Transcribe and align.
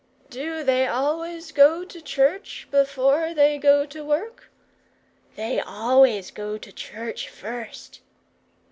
"Do 0.31 0.63
they 0.63 0.87
always 0.87 1.51
go 1.51 1.85
to 1.85 2.01
church 2.01 2.67
before 2.71 3.35
they 3.35 3.59
go 3.59 3.85
to 3.85 4.03
work?" 4.03 4.49
"They 5.35 5.59
always 5.61 6.31
go 6.31 6.57
to 6.57 6.71
church 6.71 7.29
first." 7.29 7.99